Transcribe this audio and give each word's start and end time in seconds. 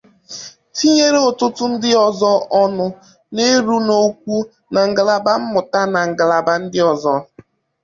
tinyere 0.75 1.19
ọtụtụ 1.29 1.63
ndị 1.73 1.89
ọzọ 2.07 2.31
ọnụ 2.61 2.85
na-eru 3.35 3.75
n'okwu 3.87 4.35
na 4.73 4.81
ngalaba 4.89 5.31
mmụta 5.41 5.81
na 5.93 5.99
ngalaba 6.09 6.53
ndị 6.63 6.79
ọzọ 6.91 7.13